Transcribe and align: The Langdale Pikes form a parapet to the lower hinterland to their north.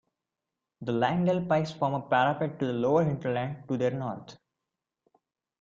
The 0.81 0.91
Langdale 0.93 1.45
Pikes 1.45 1.73
form 1.73 1.93
a 1.93 2.01
parapet 2.01 2.57
to 2.57 2.65
the 2.65 2.73
lower 2.73 3.03
hinterland 3.03 3.67
to 3.67 3.77
their 3.77 3.91
north. 3.91 4.35